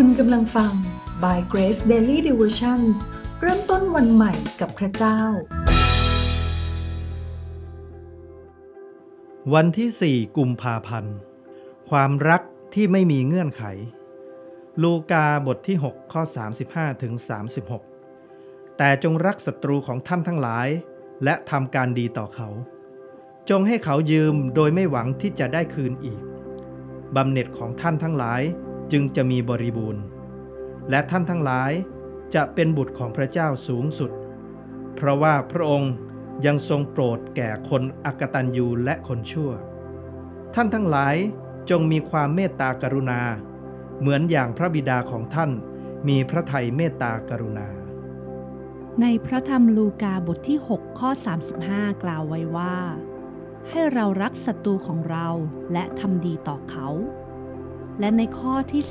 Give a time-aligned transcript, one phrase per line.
[0.00, 0.72] คุณกำลังฟัง
[1.22, 2.96] By Grace Daily Devotions
[3.40, 5.20] เริ่มต้นวันใหม่กับพระเจ้า
[9.54, 11.16] วันที่ 4 กุมภาพันธ์
[11.90, 12.42] ความรัก
[12.74, 13.64] ที่ไม่มีเงื่อนไข
[14.82, 16.22] ลูกาบทที่ 6 ข้อ
[16.62, 17.12] 35 ถึง
[17.96, 20.68] 36 แต่จงรักศัตรูของท่านทั้งหลาย
[21.24, 22.48] และทำการดีต่อเขา
[23.50, 26.22] จงให้เขายืมโดยไม่หวังที่จะได้คืนอีก
[27.16, 28.42] บำเหน็จของท่านทั้งหลาย
[28.92, 30.02] จึงจะมีบริบูรณ์
[30.90, 31.72] และท่านทั้งหลาย
[32.34, 34.10] จะเป็นบุตรของพระเจ้าสูงสุด
[34.94, 35.92] เพราะว่าพระองค์
[36.46, 39.50] ยังทรงโปรดแก่คนอักตันยูและคนชั่ว
[40.54, 41.16] ท่านทั้งหลาย
[41.70, 43.20] จงมีความเมตตากรุณา
[44.00, 45.50] เหมือนอย่างพระบิดาของท่าน
[46.08, 47.68] มีพระทัยเมตตากรุณา
[49.00, 51.10] ในพระธรรมลูกาบทที่ 6 ข้อ
[51.56, 52.76] 35 กล่าวไว้ว่า
[53.70, 55.28] ให้เรารักศัตรูของเรา
[55.72, 56.88] และทำดีต่อเขา
[58.00, 58.82] และในข้อที่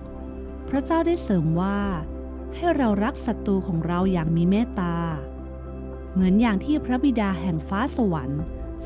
[0.00, 1.80] 36 พระเจ้าได้เสริมว่า
[2.54, 4.96] ให้เรารักศัตรูของเราอย่างมีเมตตา
[6.12, 8.42] เหมือนอย่างที่พระบิดาแห่งฟ้าสวรรค์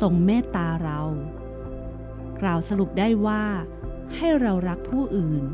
[0.00, 1.00] ทรงเมตตาเรา
[2.40, 3.44] กล่าวสรุปได้ว่า
[4.16, 5.44] ให้เรารักผู้อื่น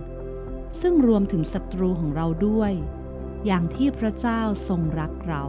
[0.80, 2.72] ซึ่งรวมถึงศัตรูของเราด้วย
[3.46, 5.44] อย่างที่พระเจ้าทรงรักเรา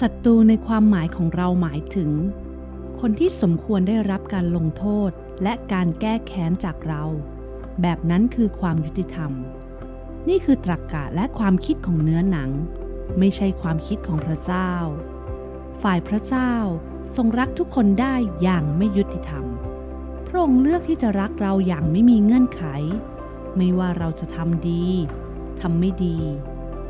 [0.00, 2.10] ศัตรูในความหมายของเราหมายถึง
[3.00, 5.10] คนที่สมควรได้รับการลงโทษ
[5.42, 7.02] และการแก้แค้นจากเรา
[7.82, 9.32] แบบนั้นคือความยุติธรรม
[10.28, 12.50] นี่คือตรรกกะและความคิดของเนื้อหนัง
[13.18, 14.72] ไม่ใช่ความคิดของพระเจ้า
[15.82, 16.52] ฝ่ายพระเจ้า
[17.16, 19.44] ทรงรักทุกคนได้อย่างไม่ยุติธรรม
[20.26, 22.62] พระองค์เลือกที่จะรักเราอย่างไม่มีเงื่อนไข
[23.56, 24.86] ไม่ว่าเราจะทำดี
[25.60, 26.18] ทำไม่ดี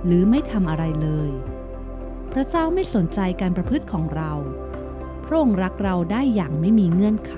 [0.05, 1.31] หรือไม่ทำอะไรเลย
[2.33, 4.33] พระเจ้าไม่สนใจการประพฤติของเรา
[5.25, 7.35] พระองค์รักเราได้อย่างไม่มีเงื่อนไข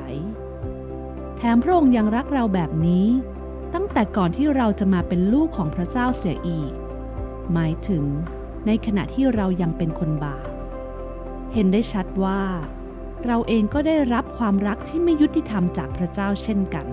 [1.40, 3.06] แถมพระองค์ยังรักเราแบบนี้
[3.74, 6.72] ตั้งแต่ก่อนที่เราจะมาเป็นลูกของพระเจ้าเสียอีก
[7.52, 8.04] หมายถึง
[8.66, 10.46] ในขณะที่เรายังเป็นคนบาป
[11.52, 12.42] เห็นได้ชัดว่า
[13.26, 16.86] เราเองก็ได้รับความรักที่ไม่ยุติธรรมจากพระเจ้าเช่นกัน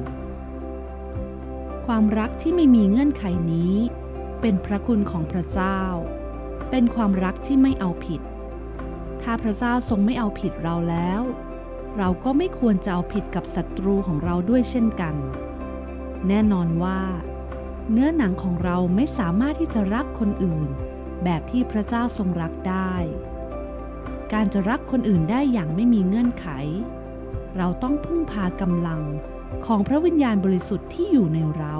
[1.86, 3.74] ความรักที่ไม่มีเงื่อนไขนี้
[4.42, 5.80] เป็นพระคุณของพระเจ้า
[6.70, 8.22] เป็นความรักที่ไม่เอาผิด
[9.22, 11.22] ถ้าพระเจ้าทรงไม่เอาผิดเราแล้ว
[11.98, 15.16] เราก็ไม่ควรจะเอาผิดกับศัตรูของเราด้วยเช่นกัน
[16.28, 17.02] แน่นอนว่า
[17.92, 20.70] เนื้อหนังของเราไม่สามารถที่จะรักคนอื่น
[21.24, 22.94] แบบที่พระเจ้าทรงรักได้
[24.34, 26.48] การจะรักคนอื่นได้อย่างไม่มีเงื่อนไข
[27.58, 29.02] เราต้องพึ่งพากำลัง
[29.66, 31.76] ของพระวิญญาณบริสุทธิ์ที่อยู่ในเรา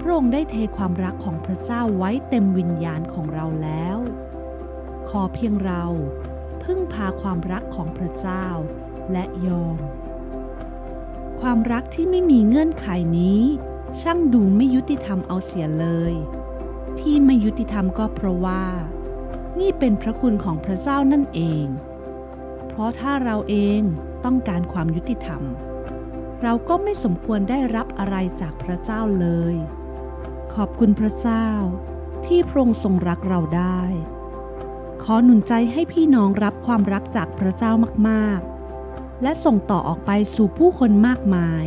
[0.00, 3.98] พระองค์ได้เทความรักของพระเจ้าไว้เต็มวิญญาณของเราแล้ว
[5.08, 5.84] ขอเพียงเรา
[6.66, 8.46] พึ่งพาความรักของพระเจ้า
[9.12, 9.78] และยอม
[11.40, 12.88] ความรักที่ไม่มีเงื่อนไข
[13.18, 13.40] นี้
[14.00, 16.14] ช่างดูไม่ยุติธรรมเอาเสียเลย
[17.00, 18.64] ที่ไม่ยุติธรรมก็เพราะว่า
[19.60, 21.66] นี่เป็นพระคุณของพระเจ้านั่นเอง
[22.68, 23.80] เพราะถ้าเราเอง
[24.24, 25.42] ต้องการความยุติธรรม
[26.42, 29.54] เราก็ไม่สมควรได้รับอะไรจากพระเจ้าเลย
[30.54, 31.46] ขอบคุณพระเจ้า
[32.26, 33.80] ที่พระองค์ทรงรักเราได้
[35.08, 37.72] ขอหนุนใจให้พี่น้องรับความรักจากพระเจ้า
[38.08, 41.64] มากๆ และส่งต่อออกไปสู่ผู้คนมากมาย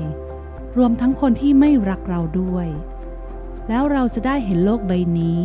[0.78, 2.68] รวมทั้งคนที่ไม่รักเราด้วย
[3.70, 5.42] แล้วเราจะได้เห็นโลกใบนี้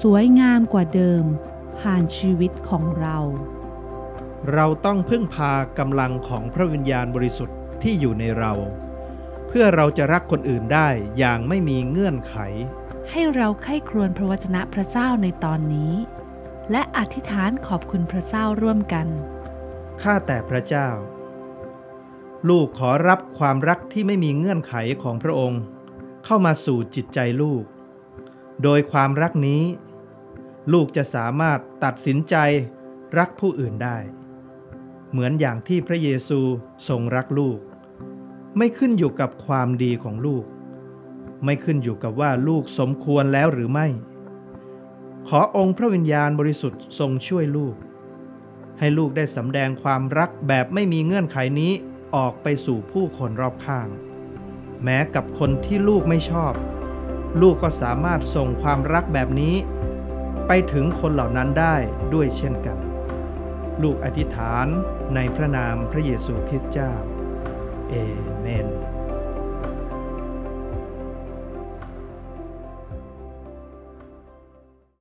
[0.00, 1.24] สวยงามกว่าเดิม
[1.80, 3.16] ผ่านชีวิตของเรา
[4.52, 8.52] เราต้องพึ่งพากำลังของพระวิญญาณบริสุทธิ์ที่อยู่ในเรา
[9.46, 12.36] เพื่อเราจะรักคนอื่นได้อย่างไม่มีเงื่อนไข
[13.10, 15.92] ให้เราใคร่ครวญพระวจนะพระเจ้าในตอนนี้
[16.70, 19.06] และอธิษฐานขอบคุณพระเจ้าร่วมกัน
[20.02, 20.88] ข้าแต่พระเจ้า
[22.48, 25.62] ลูกขอรับความรักที่ไม่มีเงื่อนไขของพระองค์
[26.24, 27.64] เข้ามาสู่จิตใจลูก
[28.62, 29.62] โดยความรักนี้
[30.72, 32.36] ลูกจะสามารถตัดสินใจ
[33.18, 33.98] รักผู้อื่นได้
[35.10, 36.40] เหมือนอย่างที่พระเยซู
[36.88, 37.58] ทรงรักลูก
[38.56, 40.44] ไม่ขึ้นอยู่กับความดีของลูก
[41.44, 43.88] ไม่ขึ้นอยู่กับว่าลูกสมควรแล้วหรือไม่
[45.32, 47.74] ขอองค์พระวิญญาณบริสุทธิ์ทรงช่วยลูก
[48.78, 51.72] ให้ลูกได้สำแดงความรักแบบไม่มีเงื่อนไขนี้
[52.16, 53.88] ออกไปสู่ผู้คนรอบข้าง
[54.84, 56.52] แม้กับคนที่ลูกไม่ชอบ
[57.40, 59.54] ลูกก็สามารถส่งความรักแบบนี้
[60.46, 61.76] ไปถึงคนเหล่านั้นได้
[62.14, 62.78] ด้วยเช่นกัน
[63.82, 64.66] ลูกอธิษฐาน
[65.14, 66.94] ในพระนามพระเยซูคริสต์เจ้า
[67.88, 67.94] เอ
[68.40, 68.66] เมน